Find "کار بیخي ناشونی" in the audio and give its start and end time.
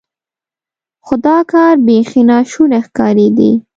1.51-2.79